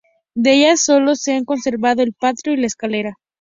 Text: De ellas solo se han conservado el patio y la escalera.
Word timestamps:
De 0.33 0.53
ellas 0.55 0.83
solo 0.83 1.13
se 1.15 1.33
han 1.35 1.45
conservado 1.45 2.01
el 2.01 2.13
patio 2.13 2.53
y 2.53 2.57
la 2.57 2.65
escalera. 2.65 3.19